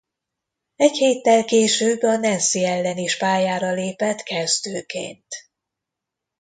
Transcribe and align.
Egy 0.75 0.97
héttel 0.97 1.45
később 1.45 2.01
a 2.01 2.17
Nancy 2.17 2.65
ellen 2.65 2.97
is 2.97 3.17
pályára 3.17 3.73
lépett 3.73 4.21
kezdőként. 4.23 5.25